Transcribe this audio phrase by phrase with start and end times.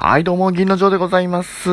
[0.00, 1.70] はい、どうも、銀の城でございます。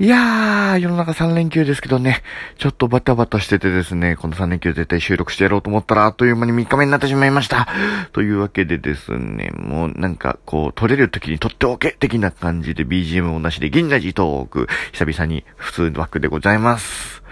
[0.00, 2.24] いやー、世の中3連休ですけどね、
[2.58, 7.68] ちょっとバタバタしててですね、この3連休絶対収録してやろうと思ったら、あっという間に3日目になってしまいました。
[8.10, 17.22] というわけでですね、もうなんかこう、撮れる時に撮っておけ的な感じで BGM もなしで銀ラジトーク、久々に普通の枠でございます。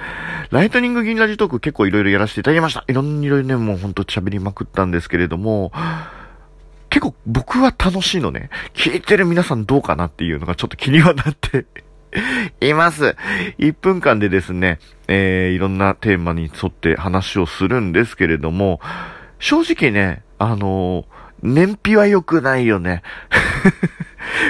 [0.51, 2.85] ライトニング銀ラジトーク結構いろいろやらせていただきました。
[2.87, 5.73] いろんないろいろね、もうほんと喋りまくったんですけれども、
[6.91, 8.50] 結構僕は楽しいのね。
[8.75, 11.67] 聞いてる皆さんどうかなっていうのがちょっと気にはなって
[12.61, 13.17] います。
[13.58, 18.81] 1分間でですね、えー、いろんなテーマに沿って話をするんですけれども、
[19.39, 23.03] 正直ね、あのー燃費は良くないよね。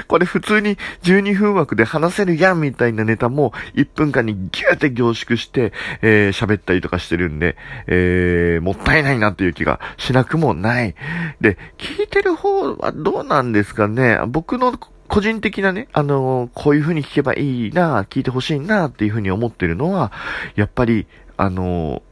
[0.09, 5.73] これ普通に12分枠で話せるやんみたいなネタも1分間にギューって凝縮して、
[6.03, 7.57] えー喋ったりとかしてるんで、
[7.87, 10.95] えーもったいないなっていう気がしなくもない。
[11.41, 20.13] で、聞いてる方はどうなんですかね僕の個人的なね、あのーこういう風に聞けばいいな、聞いてほしいなっていう風に思ってるのは、
[20.55, 21.07] やっぱり、
[21.37, 22.03] あの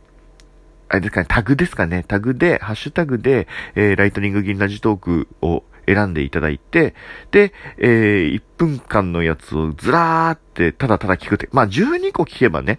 [0.89, 2.05] あれですかね、タグですかね。
[2.09, 6.95] タグで、ハッシュタグで、えーライトニング銀ラジトークを選んでいただいて、
[7.31, 11.49] で、えー1分間のやつをずらーって、ただただ聞くって。
[11.53, 12.79] まあ、12個聞けばね、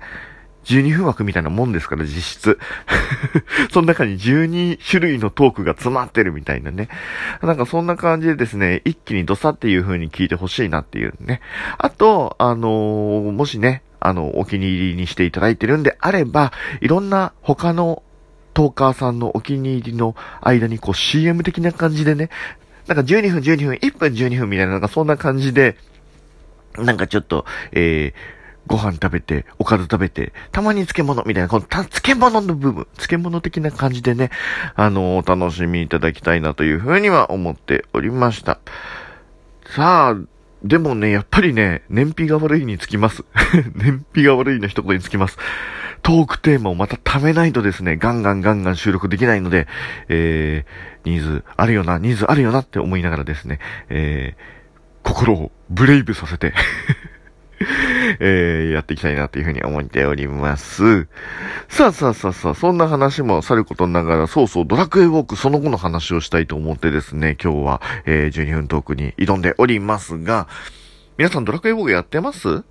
[0.65, 2.59] 12分枠みたいなもんですから、実質。
[3.71, 6.89] その中に12種類のトークが詰まってるみたいなね。
[7.41, 11.41] なんかそんな感じでですね、一気にドサっていう風に聞いてほしいなっていうね。
[11.77, 18.03] あと、あのーもしね、あの、お気に入りにしていただいてるんであれば、いろんな他の
[18.53, 22.30] トーカーさんのお気に入りの間にこう CM 的な感じでね、
[22.89, 25.77] なんか12分12分、1分12分みたいな、なんかそんな感じで、
[26.75, 28.19] なんかちょっと、えー、
[28.65, 34.31] ご飯食べて、おかず食べて、たまに漬物みたいな、この漬物の部分、漬物的な感じでね、
[34.73, 38.59] あのお楽しみいただきたいなというふうには思っておりました。
[39.65, 40.15] さあ、
[40.63, 43.23] でもね、やっぱりね、燃費が悪いにつきます。
[43.75, 45.37] 燃費が悪いの一言につきます。
[46.02, 49.67] トークテーマをまた貯めないとですね、ガンガンガンガン収録できないので、
[50.08, 56.54] えー、ニーズあるよな、ニーズあるよなって思いながらですね、えー、心をブレイブさせて、
[58.20, 61.08] えー、やっていきたいなというふうに思っております。
[61.67, 70.48] さあさあさあさあ、そんな話もさることながら、そうそう、ドラクエウォークその後の話をしたいと思ってですね、今日は、えー、12分トークに挑んでおりますが、
[71.17, 72.64] 皆さんドラクエウォークやってます？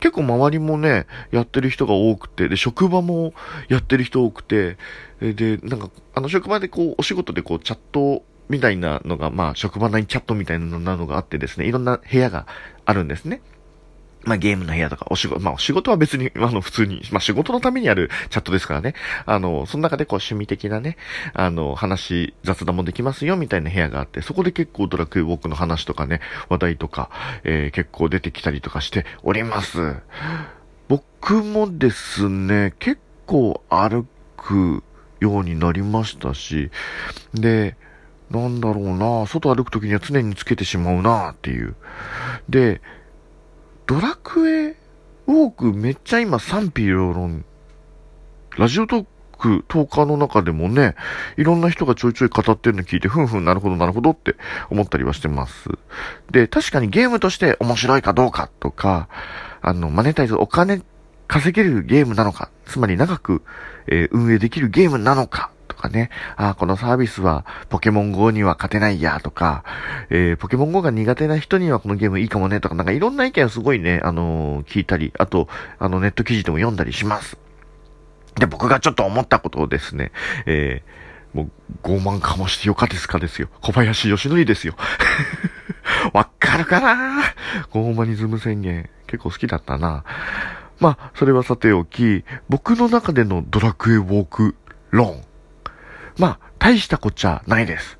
[0.00, 3.32] 結構周りもね、やってる人が多くて、で、職場も
[3.68, 4.76] やってる人多くて、
[5.20, 12.46] で、なんか、あの、職場でこう、お仕事でこう、チャットみたいなのが、まあ、職場内チャットみたいなのがあってですね、いろんな部屋が
[12.84, 13.40] あるんですね。
[14.24, 18.94] まあゲームの部屋とか、お仕事、まあお仕事は別に、あの普通に、まあ仕事のためにあるチャットですからね。
[19.26, 20.96] あの、その中でこう趣味的なね、
[21.34, 27.10] あの、話、雑談もできますよみたいな部屋があって、そこで結構ドラクエウォークの話とかね、話題とか、
[27.44, 29.96] えー結構出てきたりとかしております。
[30.88, 34.06] 僕もですね、結構歩
[34.36, 34.82] く
[35.20, 36.70] ようになりましたし、
[37.34, 37.76] で、
[38.30, 41.76] なんだろうな、外歩くときには常につけてしまうなっていう。
[42.48, 42.80] で、
[43.88, 47.42] ドラクエウォークめっちゃ今賛否両論。
[48.58, 49.06] ラジオトー
[49.38, 50.94] ク、トーカーの中でもね、
[51.38, 54.36] いろんな人がちょいちょい語ってるの聞いて、ふんふんなるほどなるほどって
[54.68, 55.70] 思ったりはしてます。
[56.30, 59.08] で、確かにゲームとして面白いかどうかとか、
[59.62, 60.82] あの、マネタイズお金
[61.26, 63.42] 稼げるゲームなのか、つまり長く、
[63.86, 69.64] えー運営できるゲームなのか、かね、あーこのサービスはポケモン GO には勝てないや、とか、
[70.10, 77.38] えーポケモン GO が苦手な人にはこのゲームいいかもね、とか、なんかいろんな意見をすごいね、あのー聞いたり、あと、あの、ネット記事でも読んだりします。
[78.36, 80.12] で、僕がちょっと思ったことをですね、
[80.46, 80.98] えー
[81.34, 81.50] もう、
[81.82, 83.48] 傲慢かもしてよかですかですよ。
[83.60, 84.74] 小林義則ですよ。
[86.14, 87.22] わかるかな？
[87.70, 88.88] ゴーマニズム宣言。
[89.06, 90.04] 結構好きだったな。
[90.80, 94.54] まあ、それはさておき、僕の中でのドラクエウォーク
[94.90, 95.22] 論。
[96.18, 97.98] まあ、大したこっちゃないです。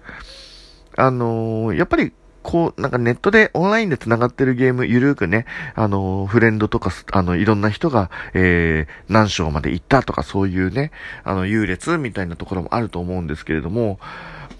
[0.96, 2.12] あのーやっぱり、
[2.42, 10.90] こう、なんかネットでオンラインで繋がってるゲーム、ゆるーくね、あのーフレンドとか、あの、いろんな人が、えー、何章まで行ったとか、そういうね、
[11.22, 14.00] あの、優劣みたいなところもあると思うんですけれども、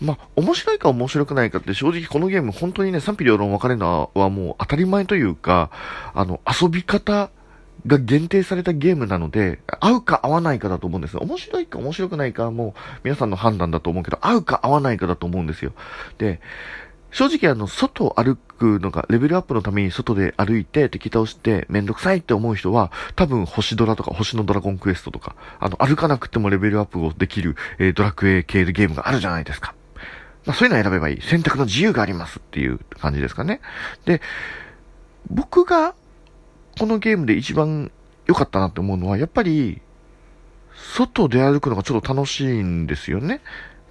[0.01, 5.71] まあ、面白いか面白くないかって正直このゲーム本当にね、賛否両論分かれるのはもう当たり前というか、
[6.15, 7.31] あの、遊び方
[7.87, 11.21] が限定されたゲームなので、合うか合わないかだと思うんですよ。
[11.21, 15.73] 面白いか面白くないかはもう皆さんの判断だと思うけど、合うか合わないかだと思うんですよ。
[16.19, 16.41] で、
[17.11, 29.75] 正直あの、外を歩くのが、レベルアップのために外で歩いて敵倒してめんどくさいって思う人は、多分星ドラとか星のドラゴンクエストとか、あの、歩かなくてもレベルアップをできる、えードラクエ系でゲームがあるじゃないですか。
[30.45, 31.23] まあ、そういうのを選べばいい。
[31.23, 33.61] 選択の自由がありますっていう感じですかね。
[34.05, 34.21] で、
[35.31, 35.95] 僕が
[36.79, 37.91] このゲームで一番
[38.27, 39.81] 良かったなって思うのは、やっぱり、
[40.95, 43.41] 外で歩くのがちょっと楽しいんですよね。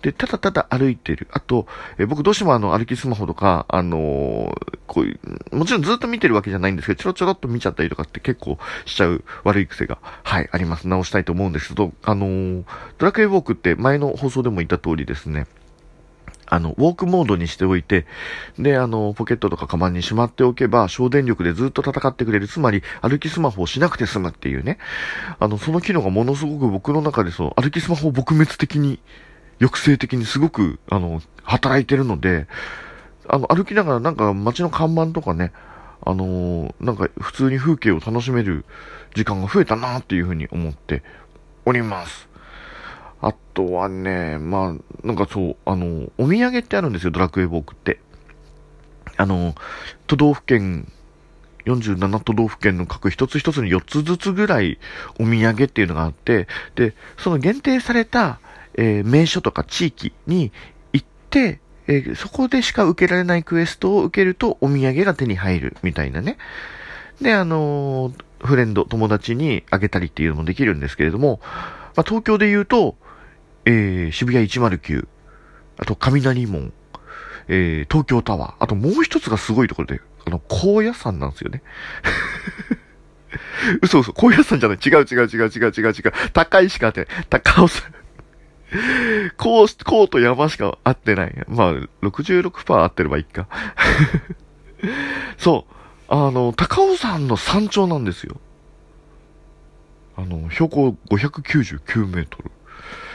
[0.02, 1.28] で、ただただ歩いてる。
[1.32, 1.68] あと、
[1.98, 5.20] え僕どうしてもあの、歩きスマホとか、あのー、こうい
[5.52, 10.88] う、もちろんずっと見てるわけじゃないんですけど、ちょろちょろっと見ちゃったりとかって結構しちゃう悪い癖が、はい、あります。
[10.88, 12.64] 直したいと思うんですけど、あのー、
[13.00, 15.48] ドラクエウォークって前の放送でも言った通りですね、
[16.48, 18.06] あの、ウォークモードにしておいて、
[18.58, 22.48] で、あの、ポケットとかカバンにしまっておけば、省電力でずっと戦ってくれる。
[22.48, 24.78] つまり、歩きスマホをしなくて済むっていうね。
[25.40, 29.00] あの、その機能がものすごく僕の中で、その、歩きスマホを撲滅的に、
[29.60, 32.48] 抑制的にすごく、あの、働いてるので、
[33.28, 35.52] あの、歩きながらなんか街の看板とかね、
[36.06, 38.64] あのなんか普通に風景を楽しめる
[39.14, 41.04] 時間が増えたなっていうふうに思って
[41.66, 42.27] おります。
[43.22, 48.00] あとはね、まあ、なんかそう、あの、お土産ってあるんですよ、ドラクエウォークって。
[49.18, 49.56] あの、
[50.06, 50.92] 都道府県、
[51.66, 54.80] 47都道府県の各一つ一つに4つずつぐらい
[55.20, 58.40] お土産っていうのがあって、で、その限定された、
[58.76, 60.52] えー、名所とか地域に
[60.94, 66.38] 行って、えー、そこでしか受けられないクエストを受けるとお土産が手に入るみたいなね。
[67.22, 71.40] で、あのー、フレンド、友達にあげたりっていうのもできるんですけれども、
[71.96, 72.96] まあ、東京で言うと、
[73.68, 75.08] えー、渋谷109、
[75.78, 76.72] あと雷門、
[77.50, 81.62] えー、東京タワー、あともう一つがすごいところで、あの、高野山なんですよね。
[83.84, 84.78] 嘘嘘、高野山じゃない。
[84.78, 85.94] 違う違う違う違う違う違う。
[86.32, 87.26] 高いしかあってない。
[87.30, 87.92] 高尾山。
[89.38, 91.46] こう、こうと山しか合ってない。
[91.50, 91.74] まあ、
[92.04, 93.50] 66%合ってればいいか。
[95.38, 95.74] そう。
[96.08, 98.40] あの、高尾山の山頂なんですよ。
[100.16, 102.52] あの、標高599メートル。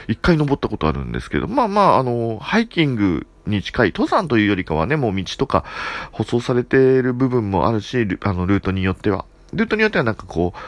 [0.07, 5.63] 一回登ったことあるんですけど、まあまあ、あの、ハイキングに近い、登山というよりかはね、もう道とか
[6.11, 9.25] 舗装されている部分もあるし、あの、ルートによっては。
[9.53, 10.59] ルートによってはなんかこう、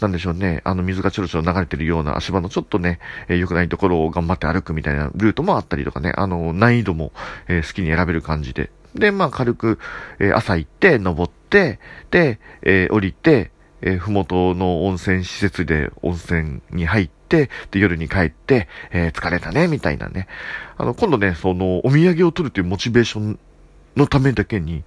[0.00, 2.98] なんでしょうね、あの水がちょろちょろ流れてるような足場のちょっとね、
[3.28, 7.12] えー、良くないところを頑張って歩くみたいなルートもあったりとかね、あの、難易度も、
[7.48, 8.70] えー、好きに選べる感じで。
[8.94, 9.78] で、まあ軽く、
[10.18, 11.78] えー、朝行って、登って、
[12.10, 13.52] で、え降りて、
[13.82, 17.23] えふもとの温泉施設で温泉に入って、、
[17.70, 20.28] で、夜に帰って、えー、疲れたね、みたいなね。
[20.76, 23.38] あの、今度ね、その、お土産を取るというモチベーション
[23.96, 24.84] のためだけに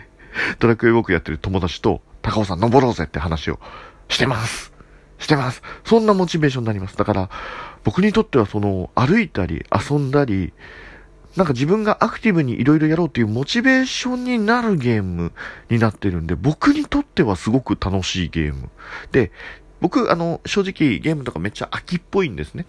[0.60, 3.58] ドラクエウォークやってる友達と、高尾さん登ろうぜって話を
[4.08, 4.72] してます。
[5.18, 5.62] してます。
[5.84, 6.96] そんなモチベーションになります。
[6.96, 7.30] だから、
[7.84, 10.52] 僕にとってはその、歩いたり、遊んだり、
[11.36, 15.32] なんか自分がアクティブにいろいろやろうっていうモチベーションになるゲーム
[15.68, 18.70] になってるんで、僕にとってはすごく楽しいゲーム。
[19.12, 19.32] で、
[19.80, 22.66] 僕、あの、正直ゲームとかめっちゃ秋っぽいんですね。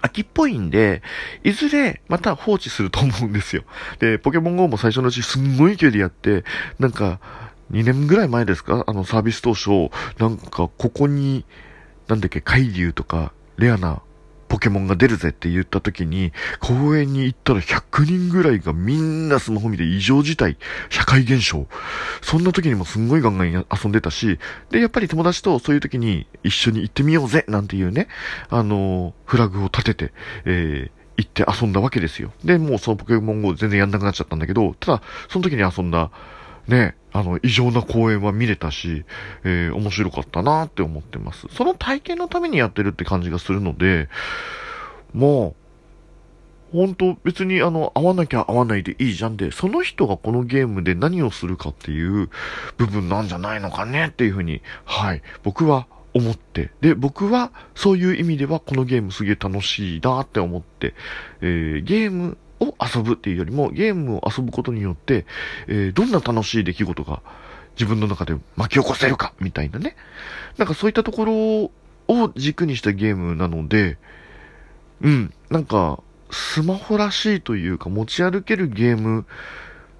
[0.00, 1.02] 秋っぽいんで、
[1.44, 3.64] いずれまた放置すると思うんですよ。
[4.00, 6.44] で、ポケモン GO も最初のうちすんごい勢いでやって、
[6.78, 7.20] なんか、
[7.72, 8.84] 2年ぐらい前ですか？
[8.86, 11.46] あのサービス当初、なんかここに、
[12.06, 14.02] なんだっけ、海流とか、レアな
[14.54, 20.58] ポケモンが出るぜって言った時に、公園に行ったら100人ぐらいがみんなスマホ見て異常事態、
[20.90, 21.66] 社会現象。
[22.22, 24.38] そんな時にもすんごいガンガン遊んでたし、
[24.70, 28.06] で、やっぱり友達とそういう時に一緒に行ってみようぜなんていうね、
[28.48, 30.12] あのー、フラグを立てて、
[30.44, 32.30] えー、行って遊んだわけですよ。
[32.44, 36.12] で、もうそのポケモン GO 全然やんなくなっちゃったんだけど、ただ、その時に遊んだ、
[36.68, 39.04] ね、あの、異常な公演は見れたし、
[39.44, 41.46] えー、面白かったなって思ってます。
[41.48, 44.08] その体験のためにやってるって感じがするので、
[45.12, 45.54] も
[46.72, 52.30] う、本当別にあの、会わなきゃ会わないでいいじゃんで、その人がこのゲームで何をするかっていう
[52.78, 56.72] 部分なんじゃないのかねっていうふうに、はい、僕は思って。
[56.80, 60.94] で、僕はそういう意味ではこのゲームすげえ楽しいなって思って、
[61.42, 62.36] えー、ゲーム
[62.68, 65.26] を遊ぶっていうよりも、ゲームを遊ぶことによって、
[65.66, 67.22] えー、どんな楽しい出来事が
[67.78, 69.96] 自分の中で巻き起こせるか、みたいなね。
[70.58, 73.98] なんかそういったところを軸にしたゲームなので、
[75.00, 79.26] うん、なんか、スマホらしいというか、持ち歩けるゲーム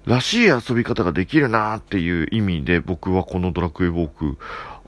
[0.05, 4.37] らしい遊び方ができるなーっていう意味で、僕はこのドラクエウォーク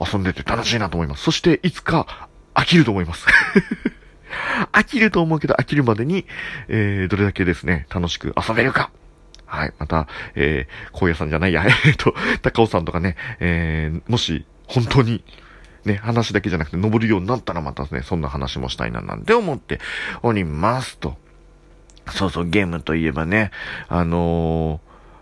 [0.00, 1.22] 遊んでて楽しいなと思います。
[1.22, 3.26] そして、いつか飽きると思います。
[4.72, 6.26] 飽きると思うけど飽きるまでに、
[6.68, 8.90] えー、どれだけですね、楽しく遊べるか。
[9.46, 9.72] はい。
[9.78, 15.24] また、えー、荒野さんじゃないや、えっと、高尾さんとかね、えー、もし、本当に、
[15.84, 19.80] ね、話だけじゃなくて登るようになったらまたね、そんな話もしたいななんて思って
[20.22, 21.16] おりますと。
[22.10, 23.50] そうそう、ゲームといえばね、
[23.88, 24.80] あの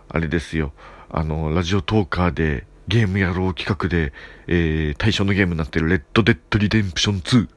[0.09, 0.73] ー、あれですよ、
[1.09, 4.13] あのー、ラジオトーカーでゲームやろう企画で、
[4.47, 7.47] えー、対象のゲームになってる Red Dead Redemption 2。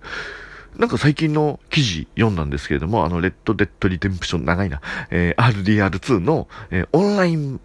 [0.76, 7.60] なんか最近の記事読んだんですけれども、あの、 Red Dead Redemption 長いな、えー、RDR2 の、えー、オンライン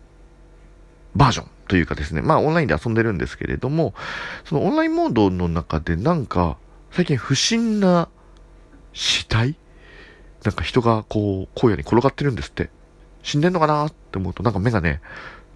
[1.16, 3.94] バージョンというかですね、まあオンラインで遊んでるんですけれども、
[4.44, 6.58] そのオンラインモードの中でなんか、
[6.92, 8.10] 最近不審な
[8.94, 9.56] 死体？
[10.44, 12.70] なんか人がこう、荒野に転がってるんですって。
[13.24, 15.02] 死んでんのかなって思うと、なんか目がね、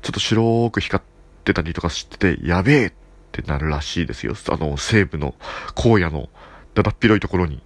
[0.01, 1.03] ちょっと白く光っ
[1.43, 2.93] てたりとかしてて、やべえっ
[3.31, 4.33] てなるらしいですよ。
[4.49, 5.35] あの、西部の
[5.75, 6.29] 荒野の
[6.73, 7.61] だだっ広いところに。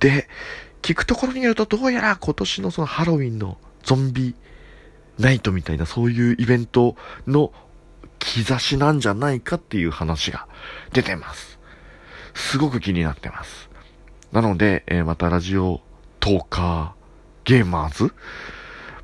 [0.00, 0.28] で、
[0.82, 4.34] 聞くところによると、どうやら今年のそのハロウィンのゾンビ
[5.18, 6.96] ナイトみたいなそういうイベント
[7.26, 7.52] の
[8.18, 10.48] 兆しなんじゃないかっていう話が
[10.92, 11.58] 出てます。
[12.34, 13.68] すごく気になってます。
[14.32, 15.82] なので、えー、またラジオ
[16.18, 18.14] トーカーゲーマーズ？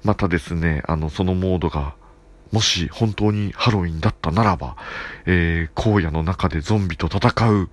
[0.05, 1.95] またですね、あの、そのモードが
[2.53, 4.77] もし本当にハロウィンだったならば、
[5.27, 7.71] えー、荒野の中でゾンビと戦う、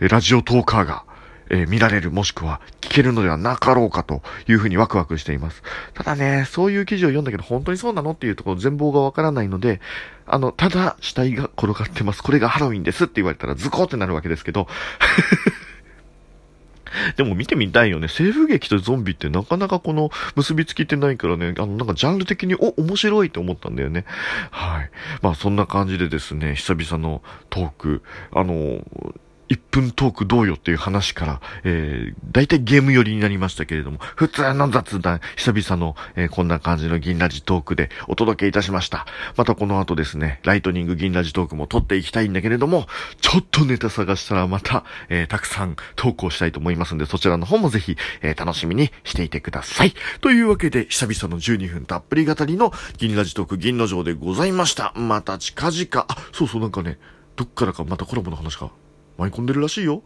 [0.00, 1.04] えラジオトーカーが、
[1.50, 5.62] えー、見られるもしくは聞けるのではなかろうかというふうにワクワクしています。
[5.94, 9.80] ただね、そういう記事を読んだけど本当にそうなのっていうところ全貌がわからないので、
[10.26, 12.22] あの、ただ死体が転がってます。
[12.22, 14.68] これがハロウィンですって言われたらズコーってなるわけですけど、
[17.16, 18.08] でも見てみたいよね。
[18.08, 24.04] 西部劇とゾンビってなかなかこの結びつきってないからね、あのなんかジャンル的にお、面白いと思ったんだよね。
[24.50, 24.90] はい。
[25.22, 28.02] まあそんな感じでですね、久々のトーク、
[28.32, 28.82] あの、
[29.48, 39.06] 1分トークどうよっていう話から、えー、大体ゲーム寄りになりましたけれども、普通の雑談、久々の、えー、こんな感じの銀ラジトークでお届けいたしました。
[39.36, 42.86] またこの後ですね、ライトニング銀ラジトークも撮っていきたいんだけれども、
[43.20, 49.94] ちょっとネタ探したらまた、えー、たくさん投稿したいと思いますんで、そちらの方もぜひ、えー、楽しみにしていてください。
[50.20, 54.92] というわけで、久々の12分たっぷり語りの銀ラジトーク銀の城でございました。
[54.94, 56.98] また近々、あ、そうそうなんかね、
[57.36, 58.70] どっからかまたコラボの話が
[59.18, 60.02] 舞い込んでるらしいよ。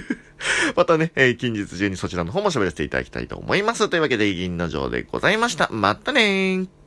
[0.76, 3.88] またね、えー、近日中にそちらの方も喋らせていただきたいと思います。
[3.88, 5.68] というわけで、銀の城でございました。
[5.72, 6.83] またねー。